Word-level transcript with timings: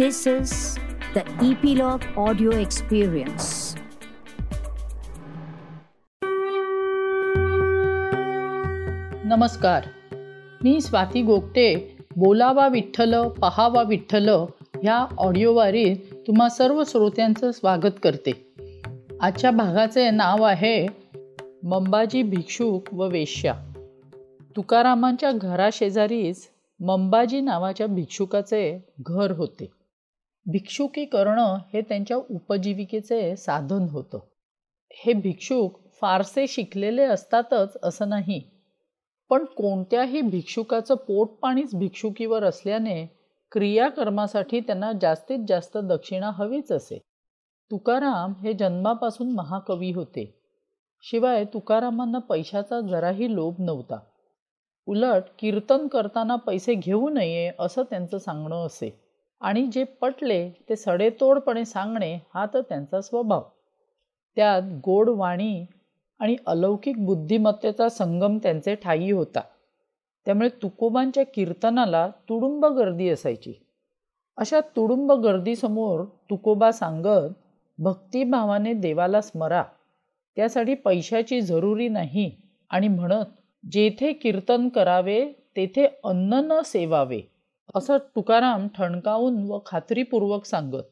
This 0.00 0.40
is 0.40 0.50
the 1.16 1.50
Epilogue 1.50 2.28
Audio 2.28 2.50
Experience. 2.50 3.44
नमस्कार. 9.24 9.84
मी 10.64 10.80
स्वाती 10.80 11.22
गोगटे 11.22 11.96
बोलावा 12.16 12.68
विठ्ठल 12.68 13.28
पहावा 13.28 13.82
विठ्ठल 13.82 14.28
ह्या 14.82 15.06
ऑडिओवारीत 15.18 15.96
तुम्हा 16.26 16.48
सर्व 16.48 16.82
श्रोत्यांचं 16.86 17.52
स्वागत 17.52 17.98
करते. 18.02 18.54
आजच्या 19.20 19.50
भागाचे 19.50 20.10
नाव 20.10 20.42
आहे 20.42 20.86
मंबाजी 21.62 22.22
भिक्षुक 22.22 22.94
व 22.94 23.08
वेश्या. 23.08 23.54
तुकारामांच्या 24.56 25.32
घराशेजारीच 25.32 26.48
मंबाजी 26.80 27.40
नावाच्या 27.40 27.86
भिक्षुकाचे 27.86 28.84
घर 29.00 29.30
होते. 29.30 29.75
भिक्षुकी 30.52 31.04
करणं 31.04 31.58
हे 31.72 31.80
त्यांच्या 31.80 32.16
उपजीविकेचे 32.16 33.36
साधन 33.36 33.88
होतं. 33.90 34.18
हे 34.90 35.12
भिक्षुक 35.12 35.80
फारसे 36.00 36.46
शिकलेले 36.46 37.02
असतातच 37.02 37.76
असं 37.82 38.08
नाही. 38.08 38.42
पण 39.30 39.44
कोणत्याही 39.44 40.20
भिक्षुकाचं 40.20 40.94
पोटपाणीच 40.94 41.74
भिक्षुकीवर 41.74 42.44
असल्याने 42.44 43.06
क्रियाकर्मासाठी 43.52 44.60
त्यांना 44.60 44.92
जास्तीत 45.00 45.38
जास्त 45.48 45.78
दक्षिणा 45.78 46.30
हवीच 46.30 46.72
असे. 46.72 46.98
तुकाराम 47.70 48.32
हे 48.42 48.52
जन्मापासून 48.52 49.30
महाकवी 49.30 49.92
होते. 49.92 50.40
शिवाय 51.02 51.44
तुकारामांना 51.44 52.18
पैशाचा 52.18 52.80
जराही 52.80 53.34
लोभ 53.34 53.54
नव्हता. 53.58 53.98
उलट 54.86 55.22
कीर्तन 55.38 55.86
करताना 55.86 56.36
पैसे 56.36 56.74
घेऊ 56.74 57.08
नये 57.08 57.52
असं 57.58 57.82
त्यांचं 57.82 58.18
सांगणं 58.18 58.66
असे. 58.66 59.05
आणि 59.40 59.66
जे 59.72 59.84
पटले 59.84 60.50
ते 60.50 60.76
सडेतोडपणे 60.76 61.64
सांगणे 61.64 62.18
हा 62.34 62.46
तर 62.54 62.60
त्यांचा 62.60 63.00
स्वभाव. 63.00 63.42
त्यात 64.36 64.62
गोड 64.84 65.08
वाणी 65.08 65.66
आणि 66.18 66.36
अलौकिक 66.46 67.06
बुद्धिमत्तेचा 67.06 67.88
संगम 67.88 68.38
त्यांचे 68.38 68.74
ठाई 68.74 69.10
होता. 69.10 69.40
त्यामुळे 70.26 70.48
तुकोबांच्या 70.48 71.24
कीर्तनाला 71.34 72.08
तुडुंब 72.08 72.66
गर्दी 72.66 73.08
असायची. 73.08 73.52
अशा 74.36 74.60
तुडुंब 74.60 75.12
गर्दीसमोर 75.12 76.04
तुकोबा 76.04 76.72
सांगत 76.72 77.30
भक्तिभावाने 77.78 78.72
देवाला 78.72 79.20
स्मरा. 79.20 79.64
त्यासाठी 80.36 80.74
पैशाची 80.74 81.40
जरुरी 81.40 81.88
नाही. 81.88 82.30
आणि 82.70 82.88
म्हणत 82.88 83.24
जेथे 83.72 84.12
कीर्तन 84.12 84.68
करावे 84.68 85.32
तेथे 85.56 85.86
अन्न 86.04 86.34
न 86.34 86.60
सेवावे. 86.64 87.35
असं 87.74 87.98
तुकाराम 87.98 88.68
ठणकावून 88.68 89.50
व 89.50 89.58
खात्रीपूर्वक 89.66 90.44
सांगत 90.44 90.82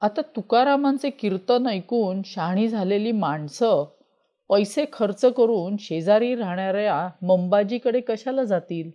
आता 0.00 0.20
तुकारामांचे 0.36 1.10
कीर्तन 1.10 1.66
ऐकून 1.66 2.22
शहाणी 2.24 2.68
झालेली 2.68 3.12
माणसं 3.12 3.84
पैसे 4.48 4.84
खर्च 4.92 5.24
करून 5.24 5.76
शेजारी 5.80 6.34
राहणाऱ्या 6.34 7.08
मंबाजीकडे 7.22 8.00
कशाला 8.00 8.44
जातील? 8.44 8.90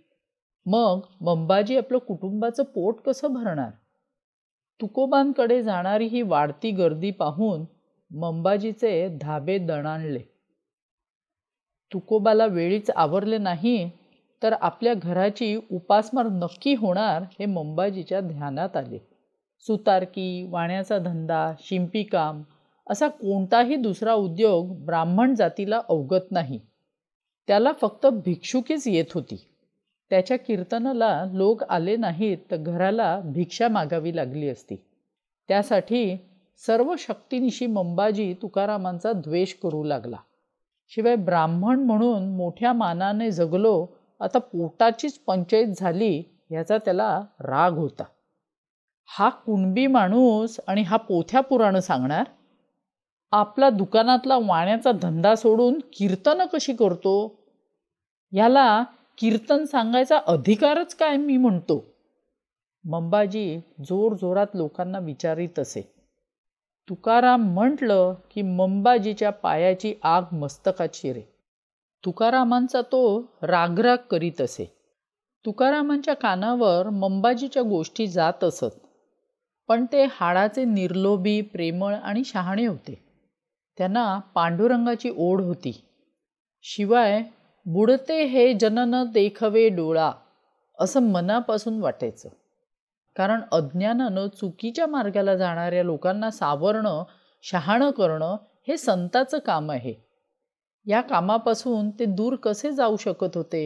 मग 0.66 1.00
मंबाजी 1.20 1.76
आपलं 1.76 1.98
कुटुंबाचं 1.98 2.62
पोट 2.62 3.00
कसं 3.00 3.32
भरणार? 3.32 3.70
तुकोबांकडे 4.80 5.62
जाणारी 5.62 6.06
ही 6.06 6.22
वाढती 6.22 6.70
गर्दी 6.70 7.10
पाहून 7.10 7.64
मंबाजीचे 8.10 9.18
धाबे 9.20 9.58
दणाणले. 9.58 10.20
तुकोबाला 11.92 12.46
वेळीच 12.46 12.90
आवरले 12.90 13.38
नाही 13.38 13.90
तर 14.42 14.52
आपल्या 14.52 14.94
घराची 14.94 15.60
उपासमार 15.70 16.26
नक्की 16.26 16.74
होणार 16.74 17.22
हे 17.22 17.46
मंबाजीच्या 17.46 18.20
ध्यानात 18.20 18.76
आले. 18.76 18.98
सुतारकी 19.60 20.46
वाण्याचा 20.50 20.98
धंदा 20.98 21.52
शिंपीकाम 21.60 22.42
असा 22.90 23.08
कोणताही 23.08 23.76
दुसरा 23.76 24.12
उद्योग 24.12 24.84
ब्राह्मण 24.84 25.34
जातीला 25.34 25.80
अवगत 25.88 26.32
नाही. 26.32 26.60
त्याला 27.46 27.72
फक्त 27.80 28.06
भिक्षुकीच 28.06 28.88
येत 28.88 29.12
होती. 29.14 29.46
त्याच्या 30.10 30.38
कीर्तनाला 30.38 31.24
लोक 31.32 31.62
आले 31.62 31.96
नाहीत 31.96 32.38
तर 32.50 32.56
घराला 32.56 33.20
भिक्षा 33.24 33.68
मागावी 33.68 34.16
लागली 34.16 34.48
असती. 34.48 34.76
त्यासाठी 35.48 36.16
सर्व 36.66 36.94
शक्तीनिशी 36.98 37.66
मंबाजी 37.66 38.34
तुकारामांचा 38.42 39.12
द्वेष 39.12 39.54
करू 39.54 39.84
लागला. 39.84 40.16
शिवाय 40.88 41.16
ब्राह्मण 41.16 41.80
म्हणून 41.80 42.36
मोठ्या 42.36 42.72
मानाने 42.72 43.30
जगलो 43.30 43.86
आता 44.20 44.38
पोटाचीच 44.38 45.18
पंचायत 45.18 45.66
झाली 45.76 46.22
ह्याचा 46.50 46.78
त्याला 46.78 47.20
राग 47.40 47.72
होता. 47.72 48.04
हा 49.06 49.28
कुणबी 49.28 49.86
माणूस 49.86 50.60
आणि 50.66 50.82
हा 50.82 50.96
पोथ्या 50.96 51.40
पुराणं 51.40 51.80
सांगणार? 51.80 52.24
आपला 53.32 53.70
दुकानातला 53.70 54.36
वाण्याचा 54.36 54.92
धंदा 54.92 55.34
सोडून 55.34 55.78
कीर्तन 55.92 56.42
कशी 56.52 56.74
करतो? 56.74 57.40
याला 58.32 58.82
कीर्तन 59.18 59.64
सांगायचा 59.64 60.18
अधिकारच 60.26 60.94
काय 60.94 61.16
मी 61.16 61.36
म्हणतो? 61.36 61.84
मंबाजी 62.84 63.58
जोर 63.58 64.14
जोरात 64.14 64.46
लोकांना 64.54 64.98
विचारित 64.98 65.58
असे. 65.58 65.92
तुकाराम 66.88 67.54
म्हटलं 67.54 68.14
की 68.30 68.42
मंबाजीच्या 68.42 69.30
पायाची 69.30 69.94
आग 70.02 70.22
मस्तकात 70.32 70.88
शिरे 70.94 71.22
तुकारामांचा 72.06 72.80
तो 72.80 73.22
रागराग 73.42 73.96
करीत 73.96 74.40
असे. 74.40 74.76
तुकारामांच्या 75.46 76.14
कानावर 76.14 76.88
मंबाजीच्या 76.88 77.62
गोष्टी 77.62 78.06
जात 78.06 78.44
असत. 78.44 78.86
पण 79.68 79.86
ते 79.92 80.06
हाडाचे 80.10 80.64
निर्लोभी 80.64 81.40
प्रेमळ 81.40 81.94
आणि 81.94 82.24
शहाणे 82.24 82.66
होते. 82.66 83.04
त्यांना 83.78 84.18
पांडुरंगाची 84.18 85.10
ओढ 85.16 85.40
होती. 85.40 85.84
शिवाय 86.62 87.22
बुडते 87.66 88.24
हे 88.24 88.54
जनन 88.54 89.04
देखवे 89.04 89.68
डोळा 89.68 90.12
असं 90.80 91.02
मनापासून 91.02 91.80
वाटायचं. 91.80 92.28
कारण 93.16 93.40
अज्ञानानं 93.52 94.26
चुकीच्या 94.26 94.86
मार्गाला 94.86 95.36
जाणाऱ्या 95.36 95.84
लोकांना 95.84 96.30
सावरणं 96.30 97.04
शहाणं 97.42 97.90
करणं 97.90 98.36
हे 98.68 98.76
संताचं 98.76 99.38
काम 99.38 99.70
आहे. 99.70 100.05
या 100.86 101.00
कामापासून 101.00 101.90
ते 101.90 102.04
दूर 102.04 102.34
कसे 102.36 102.72
जाऊ 102.72 102.96
शकत 102.96 103.36
होते? 103.36 103.62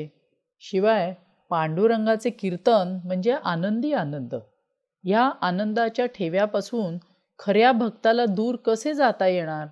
शिवाय 0.62 1.12
पांडुरंगाचे 1.50 2.30
कीर्तन 2.30 2.98
म्हणजे 3.04 3.32
आनंदी 3.44 3.92
आनंद. 3.92 4.34
या 5.04 5.30
आनंदाच्या 5.40 6.06
ठेव्यापासून 6.06 6.96
खऱ्या 7.38 7.72
भक्ताला 7.72 8.24
दूर 8.26 8.56
कसे 8.56 8.94
जाता 8.94 9.26
येणार? 9.26 9.66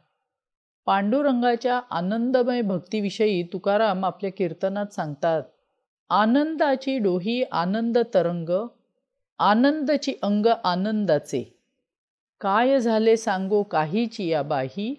पांडुरंगाच्या 0.87 1.81
आनंदमय 1.91 2.61
भक्तीविषयी 2.63 3.43
तुकाराम 3.53 4.05
आपल्या 4.05 4.31
कीर्तनात 4.33 4.93
सांगतात 4.93 5.43
आनंदाची 6.11 6.99
डोही 6.99 7.43
आनंद 7.53 7.99
तरंग 8.15 8.51
आनंदची 9.41 10.15
अंग 10.23 10.47
आनंदाचे. 10.65 11.43
काय 12.41 12.79
झाले 12.81 13.17
सांगो 13.17 13.63
काहीची 13.63 14.29
या 14.29 14.43
बाही 14.43 14.95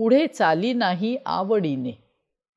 पुढे 0.00 0.26
चाली 0.26 0.72
नाही 0.72 1.16
आवडीने. 1.26 1.90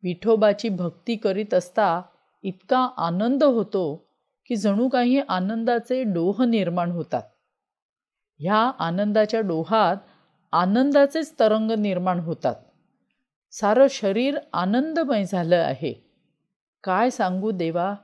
विठोबाची 0.04 0.70
भक्ती 0.70 1.16
करीत 1.16 1.54
असता 1.54 2.02
इतका 2.44 2.90
आनंद 2.98 3.44
होतो 3.44 4.10
की 4.46 4.56
जणू 4.56 4.90
काही 4.90 5.22
आनंदाचे 5.30 6.04
डोह 6.04 6.44
निर्माण 6.44 6.92
होतात. 6.92 7.24
ह्या 8.40 8.72
आनंदाच्या 8.80 9.42
डोहात 9.42 9.98
आनंदाचेच 10.52 11.34
तरंग 11.40 11.72
निर्माण 11.72 12.20
होतात. 12.20 12.56
सारं 13.52 13.88
शरीर 13.90 14.38
आनंदमय 14.54 15.26
झालं 15.26 15.56
आहे. 15.56 16.10
काय 16.84 17.10
सांगू 17.10 17.52
देवा? 17.52 17.96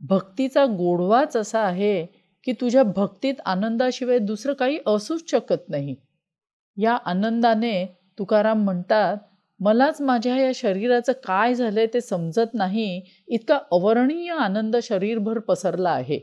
भक्तीचा 0.00 0.64
गोडवाच 0.64 1.36
असा 1.36 1.60
आहे 1.60 2.06
की 2.44 2.52
तुझ्या 2.52 2.82
भक्तीत 2.82 3.34
आनंदाशिवाय 3.44 4.18
दुसरं 4.18 4.52
काही 4.52 4.78
असूच 4.86 5.30
शकत 5.30 5.68
नाही. 5.68 5.94
या 6.76 6.94
आनंदाने 6.94 7.98
तुकाराम 8.18 8.64
म्हणतात 8.64 9.16
मलाच 9.60 10.00
माझ्या 10.00 10.36
या 10.36 10.50
शरीराचं 10.54 11.12
काय 11.24 11.54
झालंय 11.54 11.86
ते 11.86 12.00
समजत 12.00 12.54
नाही. 12.54 13.00
इतका 13.28 13.58
अवर्णीय 13.72 14.30
आनंद 14.30 14.76
शरीरभर 14.82 15.38
पसरला 15.38 15.90
आहे. 15.90 16.18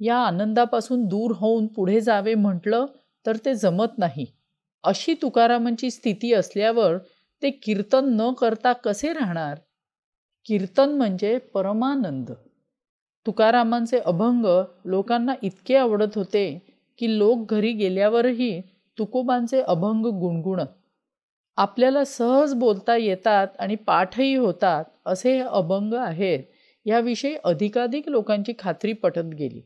या 0.00 0.16
आनंदापासून 0.16 1.04
दूर 1.06 1.32
होऊन 1.36 1.66
पुढे 1.66 2.00
जावे 2.00 2.34
म्हटलं 2.34 2.86
तर 3.26 3.36
ते 3.36 3.54
जमत 3.54 3.98
नाही. 3.98 4.26
अशी 4.84 5.14
तुकारामांची 5.14 5.90
स्थिती 5.90 6.32
असल्यावर 6.32 6.96
ते 7.42 7.50
कीर्तन 7.50 8.16
न 8.20 8.32
करता 8.32 8.72
कसे 8.72 9.12
राहणार? 9.12 9.58
कीर्तन 10.44 10.90
म्हणजे 10.90 11.38
परमानंद. 11.38 12.32
तुकारामांचे 13.26 13.98
अभंग 13.98 14.46
लोकांना 14.84 15.34
इतके 15.42 15.76
आवडत 15.76 16.14
होते 16.14 16.46
की 16.98 17.18
लोक 17.18 17.50
घरी 17.50 17.72
गेल्यावरही 17.72 18.60
तुकोबांचे 18.98 19.60
अभंग 19.60 20.06
गुणगुणत. 20.06 20.66
आपल्याला 21.56 22.04
सहज 22.04 22.54
बोलता 22.54 22.96
येतात 22.96 23.48
आणि 23.58 23.74
पाठही 23.74 24.34
होतात 24.34 24.84
असे 25.06 25.32
हे 25.32 25.40
अभंग 25.40 25.94
आहेत. 25.94 26.40
याविषयी 26.84 27.36
अधिकाधिक 27.44 28.08
लोकांची 28.08 28.52
खात्री 28.58 28.92
पटत 28.92 29.34
गेली. 29.38 29.60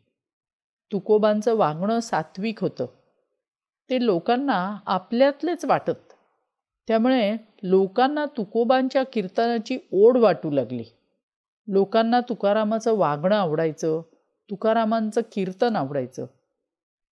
तुकोबांचं 0.92 1.56
वागणं 1.56 2.00
सात्विक 2.00 2.60
होतं. 2.60 2.86
ते 3.90 4.06
लोकांना 4.06 4.76
आपल्यातलेच 4.86 5.64
वाटत. 5.64 6.12
त्यामुळे 6.88 7.36
लोकांना 7.62 8.24
तुकोबांच्या 8.26 9.02
कीर्तनाची 9.02 9.78
ओढ 9.92 10.16
वाटू 10.16 10.50
लागली. 10.50 10.84
लोकांना 11.66 12.20
तुकारामाचं 12.20 12.96
वागणं 12.96 13.36
आवडायचं 13.36 14.02
तुकारामांचं 14.50 15.20
कीर्तन 15.32 15.76
आवडायचं. 15.76 16.26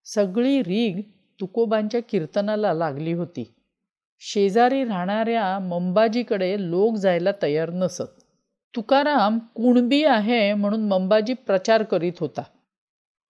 सगळी 0.04 0.60
रीग 0.60 1.00
तुकोबांच्या 1.40 2.00
कीर्तनाला 2.02 2.74
लागली 2.74 3.12
होती. 3.12 3.52
शेजारी 4.18 4.84
राहणाऱ्या 4.84 5.58
मंबाजीकडे 5.58 6.56
लोक 6.58 6.94
जायला 6.94 7.30
तयार 7.42 7.70
नसत. 7.70 8.02
तुकाराम 8.76 9.38
कुणबी 9.38 10.04
आहे 10.04 10.54
म्हणून 10.54 10.88
मंबाजी 10.88 11.34
प्रचार 11.34 11.82
करीत 11.82 12.12
होता. 12.20 12.42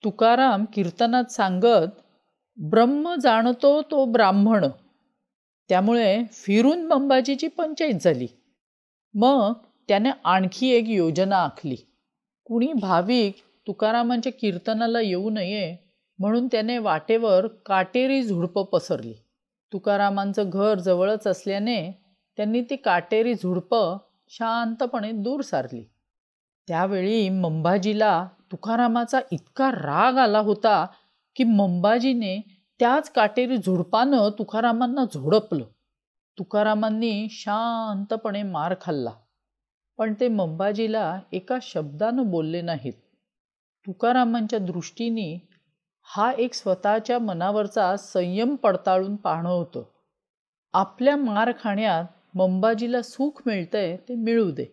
तुकाराम 0.05 0.65
कीर्तनात 0.75 1.25
सांगत 1.25 1.89
ब्रह्म 2.57 3.15
जाणतो 3.15 3.83
तो 3.83 4.05
ब्राह्मण. 4.05 4.67
त्यामुळे 5.69 6.25
फिरून 6.33 6.87
मंबाजीची 6.87 7.49
पंचायत 7.49 7.95
झाली. 8.01 8.27
मग 9.15 9.53
त्याने 9.89 10.11
आणखी 10.25 10.69
एक 10.69 10.85
योजना 10.89 11.37
आखली. 11.37 11.77
कुणी 12.45 12.73
भाविक 12.73 13.37
तुकारामांच्या 13.67 14.33
कीर्तनाला 14.33 15.01
येऊ 15.01 15.31
नये 15.31 15.77
म्हणून 16.19 16.47
त्याने 16.47 16.79
वाटेवर 16.79 17.47
काटेरी 17.47 18.23
झुडपं 18.23 18.65
पसरली. 18.65 19.15
तुकारामांचं 19.73 20.51
घर 20.53 20.79
जवळच 20.79 21.27
असल्याने 21.27 21.91
त्यांनी 22.37 22.63
ती 22.63 22.77
काटेरी 22.77 23.35
झुडपं 23.35 23.97
शांतपणे 24.29 25.13
दूर 25.13 25.41
सारली. 25.41 25.91
त्यावेळी 26.69 27.29
मंबाजीला 27.29 28.29
तुकारामाचा 28.53 29.21
इतका 29.33 29.71
राग 29.71 30.17
आला 30.17 30.39
होता 30.39 30.87
की 31.37 31.45
मंबाजीने 31.45 32.43
त्याच 32.79 33.11
काटेरी 33.11 33.57
झुडपानं 33.57 34.29
तुकारामांना 34.39 35.05
झोडपलं. 35.05 35.65
तुकारामांनी 36.39 37.27
शांतपणे 37.31 38.43
मार 38.43 38.75
खाल्ला. 38.81 39.11
पण 39.99 40.15
ते 40.21 40.29
मंबाजीला 40.29 41.21
एका 41.33 41.59
शब्दानं 41.63 42.31
बोलले 42.31 42.61
नाहीत. 42.61 42.93
तुकारामांच्या 43.87 44.59
दृष्टीने 44.59 45.49
हा 46.09 46.33
एक 46.33 46.55
स्वतःच्या 46.55 47.19
मनावरचा 47.19 47.97
संयम 47.97 48.55
पडताळून 48.55 49.17
पाहणं 49.17 49.49
होतं. 49.49 49.83
आपल्या 50.73 51.17
मार 51.17 51.53
खाण्यात 51.61 52.05
मंबाजीला 52.35 53.03
सुख 53.03 53.43
मिळतंय 53.47 53.97
ते 53.97 54.15
मिळू 54.15 54.51
दे. 54.51 54.67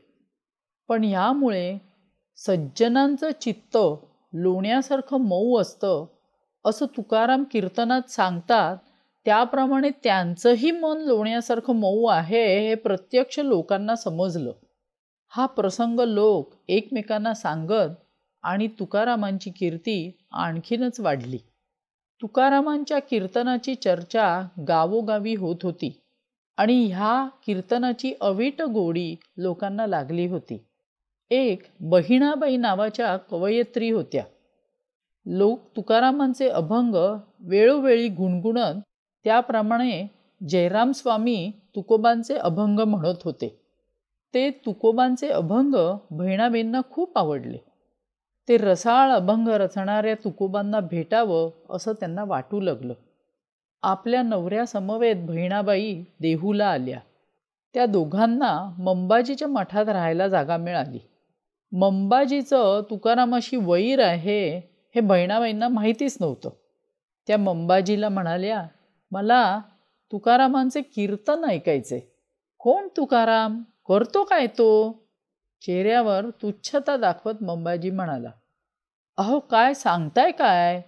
पण 0.88 1.04
यामुळे 1.04 1.78
सज्जनांचं 2.36 3.30
चित्त 3.42 3.78
लोण्यासारखं 4.34 5.18
मऊ 5.18 5.62
असतं 5.62 6.06
असं 6.66 6.86
तुकाराम 6.86 7.44
कीर्तनात 7.52 8.10
सांगतात. 8.10 8.78
त्याप्रमाणे 9.26 9.90
त्यांचंही 9.90 10.72
मन 10.72 10.98
लोण्यासारखं 10.98 11.76
मऊ 11.76 12.06
आहे 12.06 12.68
हे 12.68 12.76
प्रत्यक्ष 12.76 13.40
लोकांना 13.40 13.96
समजलं. 13.96 14.52
हा 15.28 15.46
प्रसंग 15.46 16.00
लोक 16.00 16.54
एकमेकांना 16.68 17.34
सांगत 17.34 17.90
आणि 18.44 18.68
तुकारामांची 18.80 19.52
कीर्ती 19.52 20.12
आणखीनच 20.32 21.00
वाढली. 21.00 21.38
तुकारामांच्या 22.22 23.00
कीर्तनाची 23.00 23.76
चर्चा 23.76 24.48
गावोगावी 24.68 25.36
होत 25.36 25.64
होती 25.64 25.92
आणि 26.58 26.86
ह्या 26.86 27.28
कीर्तनाची 27.46 28.14
अवीट 28.22 28.62
गोडी 28.62 29.16
लोकांना 29.38 29.88
लागली 29.88 30.28
होती. 30.28 30.58
एक 31.32 31.64
बहिणाबाई 31.82 32.58
नावाच्या 32.58 33.18
कवयित्री 33.18 33.90
होत्या. 33.90 34.24
लोक 35.26 35.60
तुकारामांचे 35.76 36.50
अभंग 36.50 36.96
वेळोवेळी 37.40 38.08
गुणगुणत 38.08 38.80
त्याप्रमाणे 39.26 40.08
जयराम 40.42 40.92
स्वामी 40.92 41.52
तुकोबांचे 41.76 42.36
अभंग 42.36 42.80
म्हणत 42.80 43.24
होते. 43.24 43.48
ते 44.34 44.50
तुकोबांचे 44.66 45.30
अभंग 45.30 45.76
बहिणाबाईंना 46.12 46.82
खूप 46.92 47.18
आवडले. 47.18 47.58
ते 48.48 48.58
रसाळ 48.58 49.10
अभंग 49.10 49.48
रचणाऱ्या 49.48 50.16
तुकोबांना 50.16 50.80
भेटावं 50.80 51.50
असं 51.70 51.94
त्यांना 51.94 52.24
वाटू 52.24 52.60
लागलं. 52.60 52.94
आपल्या 53.82 54.22
नवऱ्यासमवेत 54.22 55.16
बहिणाबाई 55.16 56.04
देहूला 56.20 56.68
आल्या. 56.68 57.00
त्या 57.74 57.86
दोघांना 57.86 58.76
मंबाजीच्या 58.78 59.48
मठात 59.48 59.90
राहायला 59.90 60.28
जागा 60.28 60.58
मिळाली. 60.58 61.00
मंबाजीचं 61.72 62.82
तुकारामाशी 62.90 63.58
वैर 63.58 64.00
आहे 64.00 64.58
हे 64.96 65.00
बहिणाबाईंना 65.00 65.68
माहितीच 65.68 66.18
नव्हतं. 66.22 66.50
त्या 67.28 67.38
मंबाजीला 67.38 68.10
म्हणाल्या 68.10 68.64
मला 69.12 69.60
तुकारामांचे 70.12 70.82
कीर्तन 70.82 71.46
ऐकायचे 71.46 72.14
कोण 72.60 72.88
तुकाराम? 72.98 73.62
करतो 73.88 74.24
काय 74.24 74.48
तो? 74.48 75.03
चेहऱ्यावर 75.64 76.30
तुच्छता 76.30 76.98
दाखवत 76.98 77.44
मंबाजी 77.44 77.90
म्हणाला 77.90 78.32
अहो 79.18 79.40
काय 79.40 79.74
सांगताय 79.74 80.32
काय? 80.32 80.82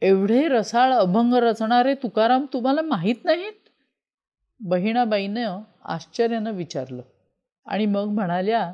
एवढे 0.00 0.48
रसाळ 0.48 0.92
अभंग 0.92 1.34
रचणारे 1.34 1.94
तुकाराम 1.94 2.46
तुम्हाला 2.52 2.82
माहीत 2.82 3.14
नाहीत? 3.24 3.52
बहिणाबाईनं 4.60 5.60
आश्चर्यानं 5.84 6.52
विचारलं 6.52 7.02
आणि 7.66 7.86
मग 7.86 8.04
म्हणाल्या 8.04 8.72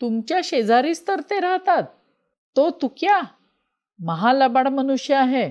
तुमच्या 0.00 0.40
शेजारीच 0.44 1.08
तर 1.08 1.20
ते 1.20 1.40
राहतात. 1.40 1.82
तो 2.56 2.70
तुक्या 2.70 3.20
महालबाड 3.98 4.68
मनुष्य 4.68 5.14
आहे. 5.14 5.50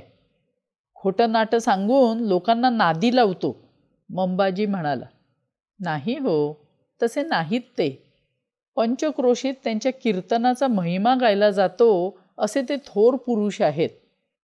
खोटं 0.96 1.32
नाटं 1.32 1.60
सांगून 1.60 2.20
लोकांना 2.20 2.70
नादी 2.70 3.16
लावतो. 3.16 3.70
मंबाजी 4.10 4.66
म्हणाला 4.66 5.06
नाही 5.80 6.18
हो 6.18 6.66
तसे 7.04 7.24
नाहीत 7.24 7.62
ते. 7.62 8.05
पंचक्रोशीत 8.76 9.54
त्यांच्या 9.64 9.92
कीर्तनाचा 10.04 10.68
महिमा 10.68 11.16
गायला 11.16 11.52
जातो 11.52 12.18
असे 12.38 12.62
ते 12.62 12.76
थोर 12.76 13.16
पुरुष 13.16 13.62
आहेत. 13.62 13.90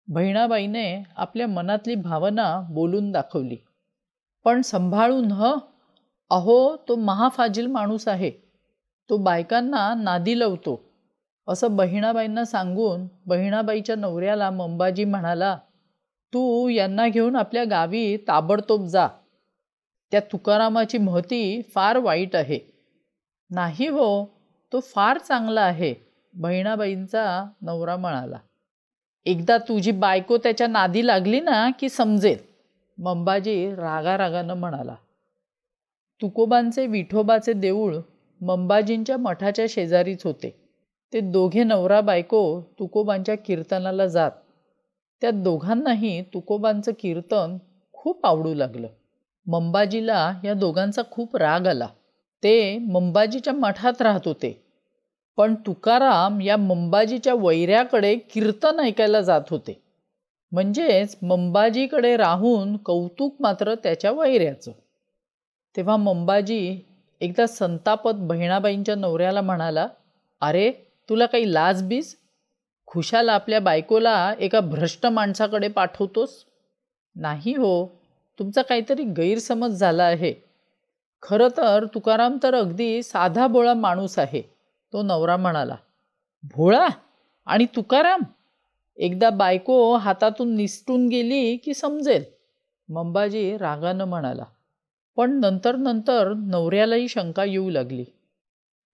बहिणाबाईने 0.07 1.03
आपल्या 1.17 1.47
मनातली 1.47 1.95
भावना 1.95 2.67
बोलून 2.69 3.11
दाखवली. 3.11 3.55
पण 4.43 4.61
सांभाळून 4.61 5.31
ह? 5.31 5.53
अहो 6.29 6.75
तो 6.75 6.95
महाफाजील 6.95 7.67
माणूस 7.67 8.07
आहे. 8.07 8.31
तो 9.09 9.17
बायकांना 9.17 9.93
नादी 9.93 10.39
लावतो. 10.39 10.81
असं 11.47 11.75
बहिणाबाईंना 11.75 12.45
सांगून 12.45 13.07
बहिणाबाईच्या 13.25 13.95
नवऱ्याला 13.95 14.49
मंबाजी 14.49 15.05
म्हणाला 15.05 15.57
तू 16.33 16.69
यांना 16.69 17.07
घेऊन 17.07 17.35
आपल्या 17.35 17.63
गावी 17.63 18.17
ताबडतोब 18.17 18.85
जा. 18.85 19.07
त्या 20.11 20.19
तुकारामाची 20.19 20.97
महती 20.97 21.61
फार 21.75 21.97
वाईट 21.97 22.35
आहे. 22.35 22.70
नाही 23.51 23.87
हो 23.87 24.25
तो 24.73 24.79
फार 24.79 25.17
चांगला 25.17 25.61
आहे 25.61 25.93
बहिणाबाईंचा 26.33 27.45
नवरा 27.61 27.95
म्हणाला 27.97 28.37
एकदा 29.25 29.57
तुझी 29.57 29.91
बायको 29.91 30.37
त्याच्या 30.37 30.67
नादी 30.67 31.07
लागली 31.07 31.39
ना 31.39 31.69
की 31.79 31.89
समजेल 31.89 32.37
मंबाजी 32.97 33.75
रागारागानं 33.75 34.53
म्हणाला. 34.53 34.95
तुकोबांचे 36.21 36.87
विठोबाचे 36.87 37.53
देऊळ 37.53 37.97
मंबाजींच्या 38.41 39.17
मठाच्या 39.17 39.65
शेजारीच 39.69 40.23
होते. 40.23 40.55
ते 41.13 41.19
दोघे 41.19 41.63
नवरा 41.63 42.01
बायको 42.01 42.61
तुकोबांच्या 42.61 43.35
कीर्तनाला 43.35 44.07
जात. 44.07 44.31
त्या 45.21 45.31
दोघांनाही 45.31 46.21
तुकोबांचं 46.21 46.91
कीर्तन 46.99 47.57
खूप 47.93 48.25
आवडू 48.25 48.53
लागलं. 48.53 48.87
मंबाजीला 49.47 50.33
या 50.43 50.53
दोघांचा 50.53 51.01
खूप 51.11 51.35
राग 51.35 51.67
आला. 51.67 51.87
ते 52.43 52.77
मंबाजीच्या 52.77 53.53
मठात 53.53 54.01
राहत 54.01 54.19
होते. 54.25 54.63
पण 55.37 55.55
तुकाराम 55.55 56.41
या 56.41 56.57
मंबाजीच्या 56.57 57.33
वैऱ्याकडे 57.33 58.15
कीर्तन 58.15 58.79
ऐकायला 58.79 59.21
जात 59.21 59.41
होते. 59.49 59.81
म्हणजेच 60.51 61.17
मंबाजीकडे 61.21 62.17
राहून 62.17 62.77
कौतुक 62.77 63.35
मात्र 63.39 63.75
त्याच्या 63.75 64.11
वैऱ्याचं. 64.11 64.71
तेव्हा 65.77 65.97
मंबाजी 65.97 66.79
एकदा 67.21 67.47
संतापत 67.47 68.11
बहिणाबाईंच्या 68.13 68.95
नवऱ्याला 68.95 69.41
म्हणाला 69.41 69.87
अरे 70.41 70.71
तुला 71.09 71.25
काही 71.25 71.53
लाज 71.53 71.83
बीज? 71.83 72.15
खुशाल 72.87 73.29
आपल्या 73.29 73.59
बायकोला 73.59 74.33
एका 74.39 74.59
भ्रष्ट 74.59 75.05
माणसाकडे 75.05 75.67
पाठवतोस? 75.67 76.45
नाही 77.15 77.53
हो 77.53 77.85
तुमचा 78.39 78.61
काहीतरी 78.61 79.03
गैरसमज 79.03 79.71
झाला 79.71 80.03
आहे. 80.03 80.50
खरं 81.21 81.47
तर 81.57 81.85
तुकाराम 81.85 82.37
तर 82.43 82.53
अगदी 82.53 83.03
साधा 83.03 83.47
बोळा 83.47 83.73
माणूस 83.73 84.19
आहे 84.19 84.41
तो 84.93 85.01
नवरा 85.01 85.37
म्हणाला. 85.37 85.75
भोळा? 86.43 86.87
आणि 87.45 87.65
तुकाराम? 87.75 88.21
एकदा 88.97 89.29
बायको 89.29 89.95
हातातून 89.95 90.55
निसटून 90.55 91.07
गेली 91.07 91.57
की 91.57 91.73
समजेल. 91.73 92.23
मंबाजी 92.89 93.57
रागानं 93.57 94.05
म्हणाला. 94.05 94.43
पण 95.15 95.39
नंतर 95.39 95.75
नंतर 95.75 96.33
नवऱ्यालाही 96.33 97.07
शंका 97.07 97.43
येऊ 97.43 97.69
लागली. 97.69 98.05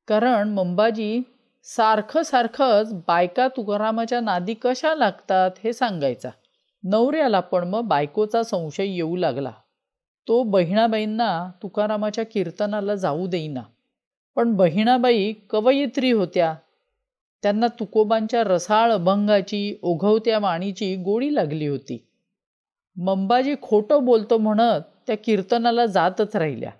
कारण 0.07 0.49
मंबाजी 0.49 1.21
सारखं 1.63 2.23
सारखंच 2.23 2.93
बायका 2.93 3.47
तुकारामाच्या 3.47 4.19
नादी 4.19 4.53
कशा 4.53 4.95
लागतात 4.95 5.51
हे 5.63 5.73
सांगायचा. 5.73 6.29
नवऱ्याला 6.83 7.39
पण 7.39 7.67
मग 7.67 7.81
बायकोचा 7.81 8.43
संशय 8.43 8.85
येऊ 8.85 9.15
लागला. 9.15 9.51
तो 10.27 10.43
बहिणाबाईंना 10.43 11.51
तुकारामाच्या 11.63 12.25
कीर्तनाला 12.25 12.95
जाऊ 12.95 13.27
देईना. 13.27 13.61
पण 14.35 14.53
बहिणाबाई 14.53 15.33
कवयित्री 15.49 16.11
होत्या. 16.11 16.55
त्यांना 17.43 17.67
तुकोबांच्या 17.67 18.43
रसाळ 18.43 18.91
अभंगाची 18.91 19.79
ओघवत्या 19.81 20.39
वाणीची 20.39 20.95
गोडी 20.95 21.35
लागली 21.35 21.67
होती. 21.67 22.07
मंबाजी 22.97 23.55
खोटं 23.61 24.05
बोलतो 24.05 24.37
म्हणत 24.37 24.81
त्या 25.07 25.17
कीर्तनाला 25.17 25.85
जातच 25.85 26.35
राहिल्या. 26.35 26.71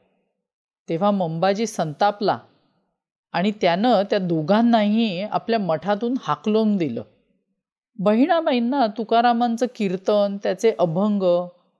तेव्हा 0.89 1.11
मंबाजी 1.11 1.65
संतापला 1.65 2.39
आणि 3.31 3.51
त्यानं 3.51 4.01
त्या 4.09 4.19
दोघांनाही 4.19 5.21
आपल्या 5.21 5.59
मठातून 5.59 6.13
हाकलून 6.21 6.77
दिलं. 6.77 7.01
बहिणाबाईंना 7.99 8.87
तुकारामांचं 8.87 9.65
कीर्तन 9.75 10.37
त्याचे 10.43 10.73
अभंग 10.79 11.23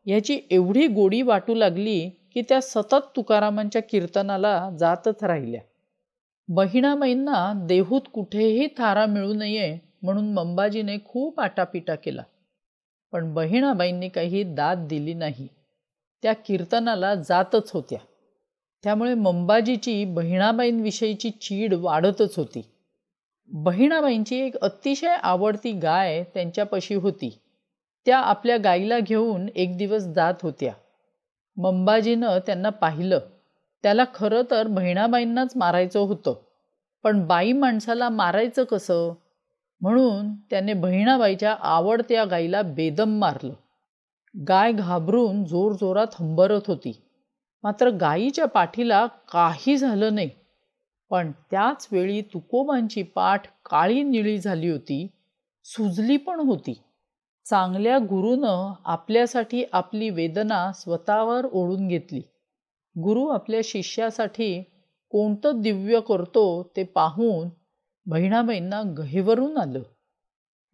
ह्याची 0.07 0.39
एवढी 0.51 0.87
गोडी 0.87 1.21
वाटू 1.21 1.53
लागली 1.53 2.09
की 2.09 2.41
त्या 2.41 2.61
सतत 2.61 3.07
तुकारामांच्या 3.15 3.81
कीर्तनाला 3.81 4.69
जातच 4.79 5.23
राहिल्या. 5.23 5.61
बहिणाबाईंना 6.47 7.53
देहूत 7.55 8.01
कुठेही 8.13 8.67
थारा 8.67 9.05
मिळू 9.05 9.33
नये 9.33 9.79
म्हणून 10.01 10.33
मंबाजीने 10.33 10.97
खूप 11.05 11.39
आटापिटा 11.39 11.95
केला. 11.95 12.23
पण 13.11 13.33
बहिणाबाईंनी 13.33 14.09
काही 14.09 14.43
दाद 14.43 14.87
दिली 14.89 15.13
नाही. 15.13 15.47
त्या 16.23 16.33
कीर्तनाला 16.33 17.15
जातच 17.15 17.71
होत्या. 17.71 17.99
त्यामुळे 18.83 19.13
मंबाजीची 19.13 20.05
बहिणाबाईंविषयीची 20.05 21.29
चीड 21.29 21.73
वाढतच 21.73 22.39
होती. 22.39 22.61
बहिणाबाईंची 23.47 24.35
एक 24.35 24.57
अतिशय 24.57 25.15
आवडती 25.23 25.71
गाय 25.71 26.23
त्यांच्यापाशी 26.23 26.95
होती. 26.95 27.39
त्या 28.07 28.19
आपल्या 28.19 28.57
गाईला 28.57 28.99
घेऊन 28.99 29.49
एक 29.55 29.77
दिवस 29.77 30.01
जात 30.01 30.33
होत्या. 30.41 30.73
मंबाजीनं 31.57 32.39
त्यांना 32.45 32.69
पाहिलं. 32.69 33.19
त्याला 33.83 34.05
खरं 34.15 34.41
तर 34.51 34.67
बहिणाबाईंनाच 34.67 35.53
मारायचं 35.55 35.99
होतं. 35.99 36.33
पण 37.03 37.27
बाई 37.27 37.51
माणसाला 37.51 38.09
मारायचं 38.09 38.63
कसं? 38.63 39.13
म्हणून 39.81 40.35
त्याने 40.35 40.73
बहिणाबाईच्या 40.73 41.55
आवडत्या 41.59 42.25
गाईला 42.25 42.61
बेदम 42.61 43.09
मारलं. 43.09 43.53
गाय 44.47 44.71
घाबरून 44.71 45.43
जोरजोरात 45.43 46.07
हंबरत 46.19 46.61
होती. 46.67 47.01
मात्र 47.63 47.89
गायीच्या 47.89 48.45
पाठीला 48.45 49.05
काही 49.05 49.77
झालं 49.77 50.15
नाही. 50.15 50.29
पण 51.09 51.31
त्याच 51.31 51.87
वेळी 51.91 52.21
तुकोबांची 52.21 53.03
पाठ 53.03 53.43
काळी 53.65 54.03
निळी 54.03 54.37
झाली 54.39 54.69
होती. 54.69 55.07
सुजली 55.63 56.17
पण 56.17 56.39
होती. 56.39 56.83
चांगल्या 57.49 57.97
गुरुनं 57.97 58.73
आपल्यासाठी 58.85 59.63
आपली 59.73 60.09
वेदना 60.09 60.71
स्वतःवर 60.71 61.45
ओढून 61.45 61.87
घेतली. 61.87 62.19
गुरु 62.95 63.25
आपल्या 63.27 63.59
शिष्यासाठी 63.63 64.61
कोणतं 65.09 65.61
दिव्य 65.61 65.99
करतो 65.99 66.71
ते 66.75 66.83
पाहून 66.83 67.49
बहिणाबाईंना 68.05 68.81
गहिवरून 68.97 69.57
आलं. 69.57 69.81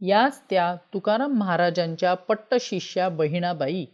याच 0.01 0.41
त्या 0.49 0.75
तुकाराम 0.93 1.33
महाराजांच्या 1.33 2.13
पट्ट 2.13 2.55
शिष्या 2.61 3.09
बहिणाबाई 3.09 3.85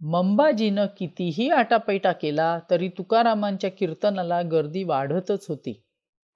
मंबाजीनं 0.00 0.86
कितीही 0.98 1.48
आटापैटा 1.50 2.12
केला 2.12 2.58
तरी 2.70 2.88
तुकारामांच्या 2.88 3.70
कीर्तनाला 3.70 4.42
गर्दी 4.42 4.84
वाढतच 4.84 5.46
होती 5.48 5.80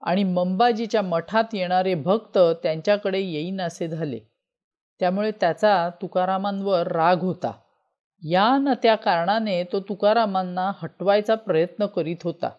आणि 0.02 0.24
मंबाजीच्या 0.24 1.02
मठात 1.02 1.54
येणारे 1.54 1.94
भक्त 1.94 2.38
त्यांच्याकडे 2.62 3.20
येईनासे 3.20 3.88
झाले. 3.88 4.29
त्यामुळे 5.00 5.30
त्याचा 5.30 5.90
तुकारामांवर 6.02 6.86
राग 6.86 7.20
होता. 7.20 7.52
या 8.22 8.58
न 8.58 8.72
त्या 8.82 8.94
कारणाने 8.94 9.64
तो 9.64 9.80
तुकारामांना 9.80 10.72
हटवायचा 10.82 11.34
प्रयत्न 11.34 11.86
करीत 11.86 12.16
होता. 12.24 12.50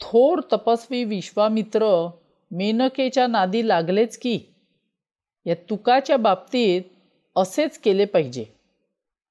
थोर 0.00 0.40
तपस्वी 0.52 1.04
विश्वामित्र 1.04 2.08
मेनकेच्या 2.50 3.26
नादी 3.26 3.68
लागलेच 3.68 4.18
की 4.18 4.40
या 5.46 5.54
तुकाच्या 5.70 6.16
बाबतीत 6.16 6.82
असेच 7.36 7.78
केले 7.78 8.04
पाहिजे. 8.04 8.44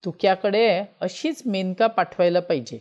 तुक्याकडे 0.06 0.84
अशीच 1.02 1.44
मेनका 1.46 1.88
पाठवायला 1.88 2.40
पाहिजे. 2.40 2.80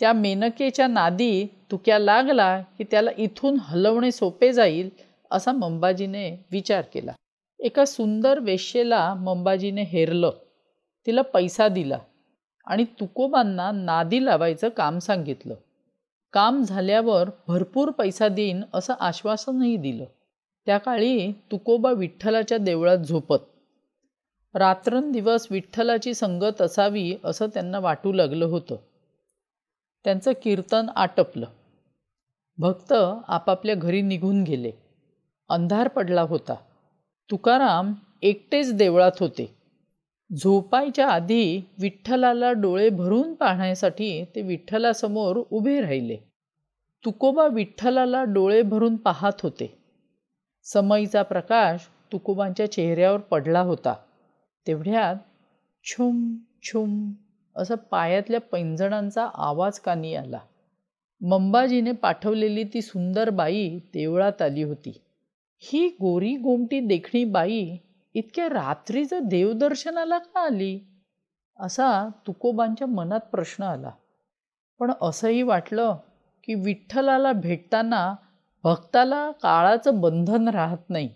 त्या 0.00 0.12
मेनकेच्या 0.12 0.86
नादी 0.86 1.46
तुक्या 1.70 1.98
लागला 1.98 2.60
की 2.60 2.84
त्याला 2.84 3.10
इथून 3.18 3.58
हलवणे 3.60 4.10
सोपे 4.10 4.52
जाईल 4.52 4.90
असा 5.30 5.52
मंबाजीने 5.52 6.44
विचार 6.50 6.80
केला. 6.80 7.12
एका 7.58 7.84
सुंदर 7.84 8.38
वेश्येला 8.38 9.14
मंबाजीने 9.14 9.82
हेरलं. 9.82 10.30
तिला 11.06 11.22
पैसा 11.22 11.68
दिला 11.68 11.98
आणि 12.66 12.84
तुकोबांना 12.84 13.70
नादी 13.70 14.24
लावायचं 14.24 14.68
काम 14.68 14.98
सांगितलं. 14.98 15.54
काम 16.32 16.62
झाल्यावर 16.62 17.30
भरपूर 17.48 17.90
पैसा 17.90 18.28
देईन 18.28 18.62
असं 18.74 18.94
आश्वासनही 19.00 19.76
दिलं. 19.76 20.04
त्या 20.66 20.78
काळी 20.78 21.32
तुकोबा 21.32 21.92
विठ्ठलाच्या 21.92 22.58
देवळात 22.58 22.98
झोपत. 22.98 23.36
रात्रंदिवस 24.54 25.46
विठ्ठलाची 25.50 26.14
संगत 26.14 26.62
असावी 26.62 27.16
असं 27.24 27.46
त्यांना 27.46 27.78
वाटू 27.78 28.12
लागलं 28.12 28.44
होतं. 28.44 28.76
त्यांचं 30.04 30.32
कीर्तन 30.42 30.86
आटपलं. 30.96 31.46
भक्त 32.58 32.92
आपापल्या 33.28 33.74
घरी 33.74 34.02
निघून 34.02 34.42
गेले. 34.42 34.70
अंधार 35.48 35.88
पडला 35.88 36.22
होता. 36.22 36.54
तुकाराम 37.30 37.92
एकटेच 38.22 38.74
देवळात 38.74 39.10
होते. 39.20 39.54
झोपायच्या 40.36 41.08
आधी 41.08 41.60
विठ्ठलाला 41.78 42.52
डोळे 42.52 42.88
भरून 42.88 43.34
पाहण्यासाठी 43.34 44.24
ते 44.24 44.42
विठ्ठलासमोर 44.42 45.42
उभे 45.50 45.80
राहिले. 45.80 46.16
तुकोबा 47.04 47.46
विठ्ठलाला 47.46 48.24
डोळे 48.24 48.62
भरून 48.62 48.96
पाहत 48.96 49.32
होते. 49.42 49.78
समईचा 50.64 51.22
प्रकाश 51.22 51.80
तुकोबांच्या 52.12 52.72
चेहऱ्यावर 52.72 53.18
पडला 53.18 53.60
होता. 53.60 53.94
तेवढ्यात 54.66 55.16
छुम 55.84 56.36
छुम 56.62 57.12
असं 57.56 57.74
पायातल्या 57.74 58.40
पैंजणांचा 58.40 59.28
आवाज 59.34 59.78
कानी 59.78 60.14
आला. 60.14 60.38
मंबाजीने 61.20 61.92
पाठवलेली 61.92 62.64
ती 62.64 62.82
सुंदर 62.82 63.30
बाई 63.30 63.78
देवळात 63.94 64.42
आली 64.42 64.62
होती. 64.62 65.00
ही 65.58 65.88
गोरी 65.88 66.36
गोमटी 66.36 66.80
देखणी 66.80 67.24
बाई 67.24 67.76
इतक्या 68.14 68.48
रात्रीचं 68.48 69.18
देवदर्शनाला 69.22 70.18
का 70.18 70.40
आली? 70.40 70.80
असा 71.60 72.08
तुकोबांच्या 72.26 72.86
मनात 72.86 73.20
प्रश्न 73.20 73.64
आला. 73.64 73.90
पण 74.78 74.92
असंही 75.02 75.42
वाटलं 75.42 75.96
की 76.44 76.54
विठ्ठलाला 76.54 77.32
भेटताना 77.32 78.14
भक्ताला 78.64 79.30
काळाचं 79.30 80.00
बंधन 80.00 80.48
राहत 80.48 80.90
नाही. 80.90 81.10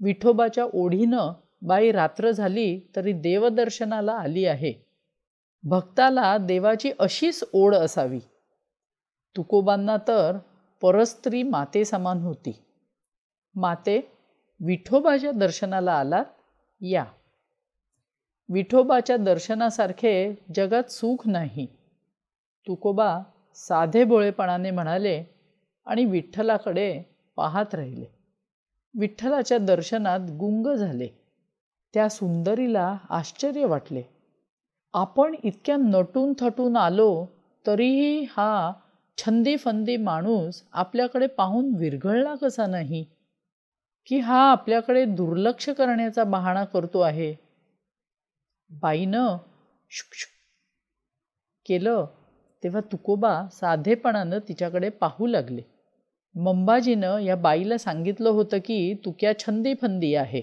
विठोबाच्या 0.00 0.66
ओढीनं 0.74 1.32
बाई 1.62 1.92
रात्र 1.92 2.30
झाली 2.30 2.80
तरी 2.96 3.12
देवदर्शनाला 3.12 4.12
आली 4.12 4.44
आहे. 4.44 4.72
भक्ताला 5.62 6.36
देवाची 6.38 6.92
अशीच 6.98 7.44
ओढ 7.52 7.74
असावी. 7.74 8.20
तुकोबांना 9.36 9.96
तर 9.96 10.38
परस्त्री 10.82 11.42
मातेसमान 11.42 12.18
होती. 12.18 12.64
माते 13.54 14.12
विठोबाच्या 14.60 15.32
दर्शनाला 15.32 15.92
आलात? 15.92 16.24
या. 16.80 17.04
विठोबाच्या 18.48 19.16
दर्शनासारखे 19.16 20.34
जगात 20.54 20.90
सुख 20.90 21.28
नाही. 21.28 21.66
तुकोबा 22.68 23.20
साधे 23.54 24.04
भोळेपणाने 24.04 24.70
म्हणाले 24.70 25.24
आणि 25.86 26.04
विठ्ठलाकडे 26.04 27.02
पाहत 27.36 27.74
राहिले. 27.74 28.04
विठ्ठलाच्या 28.98 29.58
दर्शनात 29.58 30.20
गुंग 30.20 30.66
झाले. 30.66 31.08
त्या 31.94 32.08
सुंदरीला 32.08 32.96
आश्चर्य 33.10 33.64
वाटले. 33.64 34.02
आपण 34.92 35.34
इतक्या 35.44 35.76
नटून 35.76 36.32
थटून 36.38 36.76
आलो 36.76 37.26
तरीही 37.66 38.26
हा 38.30 38.72
छंदी 39.18 39.56
फंदी 39.56 39.96
माणूस 39.96 40.62
आपल्याकडे 40.72 41.26
पाहून 41.26 41.74
विरघळला 41.74 42.34
कसा 42.34 42.66
नाही? 42.66 43.04
की 44.06 44.18
हा 44.18 44.50
आपल्याकडे 44.50 45.04
दुर्लक्ष 45.04 45.70
करण्याचा 45.70 46.24
बहाणा 46.24 46.64
करतो 46.64 47.00
आहे. 47.00 47.34
बाईनं 48.70 49.36
शुक 49.90 50.14
केलं 51.68 52.06
तेव्हा 52.62 52.80
तुकोबा 52.80 53.48
साधेपणानं 53.52 54.38
तिच्याकडे 54.48 54.88
पाहू 54.88 55.26
लागले. 55.26 55.62
मंबाजीनं 56.34 57.18
या 57.18 57.36
बाईला 57.36 57.78
सांगितलं 57.78 58.28
होतं 58.28 58.58
की 58.58 58.94
तुक्या 59.04 59.38
छंदी 59.38 59.74
फंदी 59.74 60.14
आहे. 60.14 60.42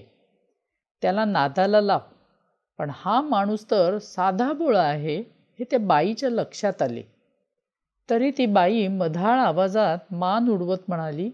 त्याला 1.02 1.24
नादाला 1.24 1.80
लाव. 1.80 1.98
पण 2.78 2.90
हा 2.94 3.20
माणूस 3.20 3.70
तर 3.70 3.98
साधा 3.98 4.52
बोळा 4.52 4.82
आहे. 4.82 5.18
हे 5.58 5.64
त्या 5.64 5.78
बाईच्या 5.78 6.30
लक्षात 6.30 6.82
आले. 6.82 7.02
तरी 8.10 8.30
ती 8.30 8.46
बाई 8.46 8.88
मधाळ 8.88 9.38
आवाजात 9.38 9.98
मान 10.10 10.48
उडवत 10.48 10.78
म्हणाली 10.88 11.30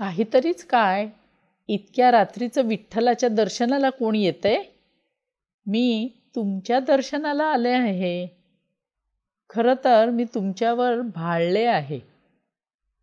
काहीतरीच 0.00 0.64
काय 0.64 1.08
इतक्या 1.68 2.10
रात्रीचं 2.10 2.66
विठ्ठलाच्या 2.66 3.28
दर्शनाला 3.28 3.90
कोण 3.90 4.14
येतंय? 4.14 4.62
मी 5.66 6.08
तुमच्या 6.34 6.80
दर्शनाला 6.80 7.44
आले 7.44 7.68
आहे. 7.68 8.26
खरं 9.50 9.74
तर 9.84 10.10
मी 10.10 10.24
तुमच्यावर 10.24 11.00
भाळले 11.00 11.64
आहे. 11.64 12.00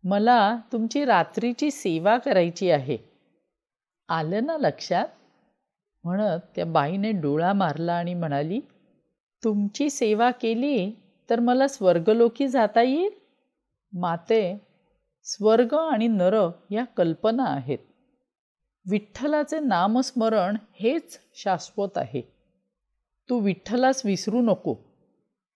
मला 0.04 0.56
तुमची 0.72 1.04
रात्रीची 1.04 1.70
सेवा 1.70 2.18
करायची 2.18 2.70
आहे. 2.70 2.98
आलं 4.08 4.46
ना 4.46 4.56
लक्षात? 4.56 5.06
म्हणत 6.04 6.40
त्या 6.56 6.64
बाईने 6.64 7.12
डोळा 7.12 7.52
मारला 7.52 7.92
आणि 7.92 8.14
म्हणाली 8.14 8.60
तुमची 9.44 9.90
सेवा 9.90 10.30
केली 10.30 10.90
तर 11.30 11.40
मला 11.40 11.68
स्वर्गलोकी 11.68 12.48
जाता 12.48 12.82
येईल? 12.82 13.10
माते 13.92 14.67
स्वर्ग 15.22 15.74
आणि 15.74 16.08
नर 16.08 16.48
या 16.70 16.84
कल्पना 16.84 17.44
आहेत. 17.44 17.78
विठ्ठलाचे 18.90 19.60
नामस्मरण 19.60 20.56
हेच 20.72 21.18
शाश्वत 21.34 21.98
आहे. 21.98 22.20
तू 23.30 23.38
विठ्ठलास 23.38 24.02
विसरू 24.04 24.40
नको. 24.40 24.74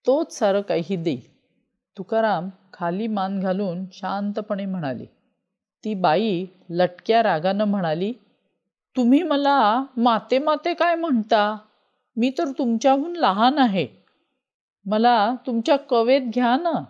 तोच 0.06 0.38
सारं 0.38 0.60
काही 0.60 0.96
देईल 0.96 1.32
तुकाराम 1.98 2.48
खाली 2.72 3.06
मान 3.06 3.40
घालून 3.40 3.84
शांतपणे 3.92 4.66
म्हणाली. 4.66 5.06
ती 5.84 5.94
बाई 5.94 6.46
लटक्या 6.70 7.22
रागानं 7.22 7.64
म्हणाली 7.64 8.12
तुम्ही 8.96 9.22
मला 9.22 9.84
माते 9.96 10.38
माते 10.38 10.74
काय 10.74 10.94
म्हणता? 10.94 11.58
मी 12.16 12.30
तर 12.38 12.44
तुमच्याहून 12.58 13.16
लहान 13.16 13.58
आहे. 13.58 13.86
मला 14.86 15.34
तुमच्या 15.46 15.76
कवेत 15.76 16.20
घ्या 16.20 16.56
ना. 16.56 16.84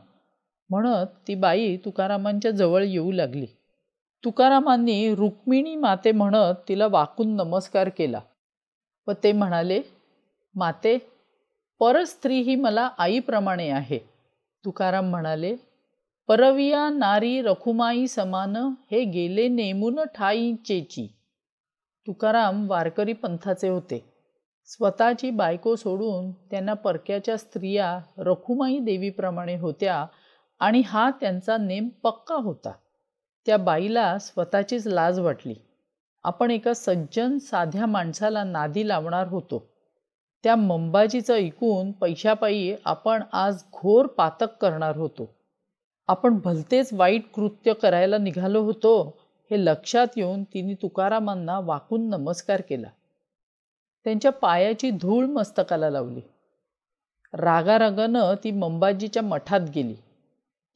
म्हणत 0.73 1.07
ती 1.29 1.35
बाई 1.35 1.77
तुकारामांच्या 1.77 2.51
जवळ 2.51 2.83
येऊ 2.83 3.11
लागली. 3.13 3.47
तुकारामांनी 4.25 5.15
रुक्मिणी 5.15 5.75
माते 5.77 6.13
म्हणत 6.13 6.63
तिला 6.69 6.87
वाकून 6.87 7.35
नमस्कार 7.37 7.89
केला. 7.89 8.21
व 9.07 9.13
ते 9.25 9.33
म्हणाले 9.33 9.81
माते 10.55 10.97
परस्त्री 11.81 12.41
ही 12.41 12.55
मला 12.55 12.89
आईप्रमाणे 12.99 13.69
आहे. 13.69 13.99
तुकाराम 14.65 15.11
म्हणाले 15.11 15.55
परविया 16.29 16.89
नारी 16.89 17.41
रखुमाई 17.43 18.07
समान 18.07 18.57
हे 18.91 19.05
गेले 19.05 19.49
नेमून 19.49 20.01
ठाई 20.15 20.55
चेची. 20.55 21.07
तुकाराम 22.07 22.71
वारकरी 22.71 23.13
पंथाचे 23.13 23.69
होते. 23.69 24.03
स्वतःची 24.67 25.31
बायको 25.31 25.77
सोडून 25.77 26.31
त्यांना 26.51 26.75
परक्याच्या 26.75 27.37
स्त्रिया 27.37 27.99
रखुमाई 28.19 28.79
देवीप्रमाणे 28.79 29.57
होत्या 29.57 30.07
आणि 30.63 30.83
हा 30.87 31.11
त्यांचा 31.11 31.57
नेम 31.57 31.89
पक्का 32.03 32.35
होता. 32.35 32.73
त्या 33.47 33.57
बाईला 33.57 34.19
स्वतःचीच 34.19 34.87
लाज 34.87 35.19
वाटली. 35.21 35.55
आपण 36.23 36.51
एका 36.51 36.75
सज्जन 36.75 37.39
साध्या 37.39 37.87
माणसाला 37.87 38.45
नादी 38.45 38.89
लावणार 38.89 39.27
होतो. 39.27 39.69
त्या 40.45 40.57
मंबाजीचं 40.57 41.35
ऐकून 41.35 41.93
पैशापायी 41.93 42.77
आपण 42.85 43.23
आज 43.33 43.63
घोर 43.73 44.07
पातक 44.07 44.47
करणार 44.61 44.97
होतो. 44.97 45.35
आपण 46.07 46.39
भलतेच 46.45 46.93
वाईट 46.93 47.33
कृत्य 47.35 47.73
करायला 47.73 48.19
निघालो 48.19 48.61
होतो 48.61 49.17
हे 49.51 49.65
लक्षात 49.65 50.07
येऊन 50.17 50.45
तिने 50.45 50.75
तुकारामांना 50.75 51.61
वाकून 51.61 52.09
नमस्कार 52.09 52.61
केला. 52.61 52.89
त्यांच्या 54.05 54.33
पायाची 54.33 54.91
धूळ 54.91 55.27
मस्तकाला 55.27 55.91
लावली. 55.91 56.21
रागारागानं 57.35 58.35
ती 58.45 58.51
मंबाजीच्या 58.51 59.23
मठात 59.23 59.61
गेली. 59.75 59.95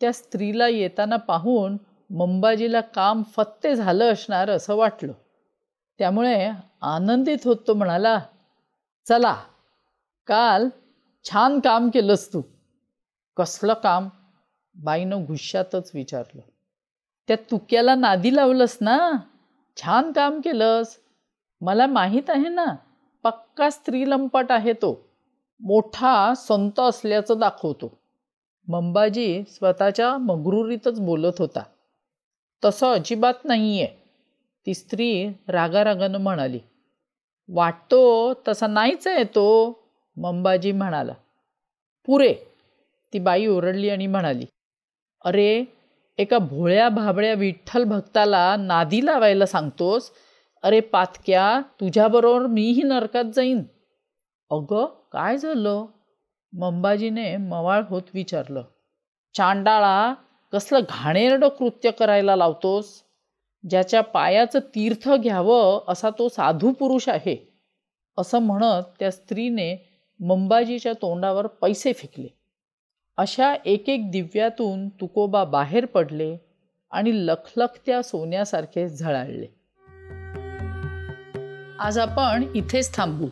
त्या 0.01 0.13
स्त्रीला 0.13 0.69
येताना 0.69 1.17
पाहून 1.17 1.77
मंबाजीला 2.11 2.81
काम 2.81 3.23
फत्ते 3.23 3.75
झालं 3.75 4.13
असणार 4.13 4.51
असं 4.51 4.75
वाटलं. 4.75 5.13
त्यामुळे 5.99 6.51
आनंदित 6.81 7.39
होत 7.45 7.57
तो 7.67 7.75
म्हणाला 7.75 8.21
चला 9.09 9.37
काल 10.27 10.69
छान 11.25 11.61
काम 11.61 11.89
केलंस 11.89 12.33
तू. 12.33 12.43
कसलं 13.37 13.75
काम? 13.75 14.09
बाईनं 14.75 15.25
गुश्शातच 15.25 15.91
विचारलं. 15.95 16.41
त्या 17.29 17.37
तुक्याला 17.51 17.95
नादी 17.95 18.37
लावलंस 18.37 18.79
ना? 18.81 19.11
छान 19.77 20.13
काम 20.13 20.41
केलंस. 20.41 20.97
मला 21.61 21.87
माहीत 21.87 22.31
आहे 22.31 22.49
ना 22.49 22.67
पक्का 23.23 23.71
स्त्रीलंपट 23.71 24.53
आहे 24.53 24.73
तो. 24.73 25.09
मोठा 25.61 26.35
संत 26.35 26.81
असल्याचं 26.81 27.39
दाखवतो. 27.39 28.06
मंबाजी 28.69 29.43
स्वतःच्या 29.49 30.17
मगरुरीतच 30.19 31.01
बोलत 31.01 31.39
होता. 31.39 31.63
तसं 32.63 32.93
अजिबात 32.93 33.45
नाही 33.45 33.81
आहे 33.83 33.95
ती 34.67 34.75
स्त्री 34.75 35.29
रागारागानं 35.49 36.19
म्हणाली 36.19 36.59
वाटतो 37.49 38.01
तसा 38.49 38.67
नाहीच 38.67 39.07
आहे 39.07 39.25
तो 39.25 39.47
मंबाजी 40.17 40.73
म्हणाला. 40.73 41.13
पुरे 42.09 42.33
ती 43.13 43.19
बाई 43.19 43.47
ओरडली 43.47 43.89
आणि 43.91 44.07
म्हणाली 44.07 44.47
अरे 45.25 45.65
एका 46.19 46.39
भोळ्या 46.39 46.89
भाबळ्या 46.89 47.35
विठ्ठल 47.35 47.85
भक्ताला 47.85 48.55
नादी 48.59 49.05
लावायला 49.07 49.47
सांगतोस? 49.47 50.11
अरे 50.65 50.81
पातक्या 50.81 51.61
तुझ्याबरोबर 51.81 52.47
मीही 52.47 52.83
नरकात 52.83 53.25
जाईन. 53.35 53.63
अगं 54.51 54.87
काय 55.13 55.37
झालं? 55.39 55.85
मंबाजीने 56.57 57.37
मवाळ 57.37 57.83
होत 57.89 58.03
विचारलं 58.15 58.63
चांडाळा 59.35 60.15
कसलं 60.53 60.81
घाणेरडं 60.89 61.49
कृत्य 61.49 61.91
करायला 61.91 62.37
लावतोस? 62.37 63.03
ज्याच्या 63.69 64.01
पायाचं 64.01 64.59
तीर्थ 64.59 65.11
घ्यावं 65.11 65.85
असा 65.89 66.11
तो 66.11 66.29
साधू 66.29 66.73
पुरुष 66.73 67.09
आहे. 67.09 67.59
असं 68.19 68.39
म्हणत 68.39 68.83
त्या 68.99 69.11
स्त्रीने 69.11 69.89
मंबाजीच्या 70.21 70.93
तोंडावर 70.93 71.47
पैसे 71.47 71.93
फेकले. 71.93 72.29
अशा 73.17 73.55
एक 73.65 73.89
एक 73.89 74.11
दिव्यातून 74.11 74.89
तुकोबा 74.89 75.45
बाहेर 75.45 75.87
पडले 75.87 76.37
आणि 76.91 77.27
लखलखत्या 77.27 78.03
सोन्यासारखे 78.03 78.89
झळाळले. 78.89 79.47
आज 81.79 81.99
आपण 81.99 82.53
इथेच 82.55 82.97
थांबू. 82.97 83.27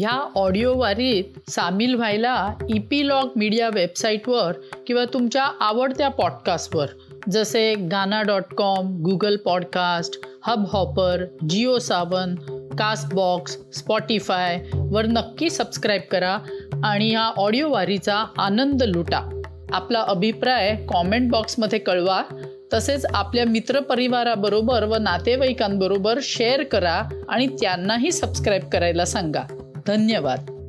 ह्या 0.00 0.30
ऑडिओ 0.34 0.74
वारीत 0.76 1.50
सामील 1.50 1.94
व्हायला 1.94 2.52
इपीलॉग 2.68 3.28
मीडिया 3.36 3.68
वेबसाईटवर 3.74 4.52
किंवा 4.86 5.04
तुमच्या 5.04 5.44
आवडत्या 5.60 6.08
पॉडकास्टवर 6.08 6.86
जसे 7.30 7.74
Gaana 7.74 8.22
dot 8.22 8.54
com 8.56 8.96
Google 9.02 9.36
podcast 9.36 10.20
Hubhopper 10.72 11.24
JioSaavn 11.78 12.34
Castbox 12.78 13.58
Spotify 13.74 14.62
वर 14.74 15.06
नक्की 15.06 15.50
सबस्क्राईब 15.50 16.02
करा 16.10 16.38
आणि 16.84 17.12
या 17.12 17.26
ऑडिओ 17.36 17.68
वारीचा 17.70 18.24
आनंद 18.38 18.82
लुटा. 18.82 19.42
आपला 19.72 20.00
अभिप्राय 20.00 20.74
कॉमेंट 20.88 21.30
बॉक्समध्ये 21.30 21.78
कळवा. 21.78 22.22
तसेच 22.72 23.06
आपल्या 23.14 23.44
मित्रपरिवाराबरोबर 23.44 24.84
व 24.84 24.96
नातेवाईकांबरोबर 24.96 26.18
शेअर 26.22 26.62
करा 26.62 27.02
आणि 27.28 27.46
त्यांनाही 27.46 28.12
सबस्क्राईब 28.12 28.68
करायला 28.72 29.04
सांगा. 29.04 29.42
धन्यवाद. 29.86 30.59